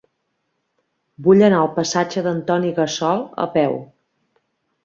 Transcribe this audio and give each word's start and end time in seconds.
Vull 1.27 1.43
anar 1.49 1.59
al 1.65 1.69
passatge 1.77 2.25
d'Antoni 2.29 2.75
Gassol 2.81 3.25
a 3.47 3.47
peu. 3.59 3.81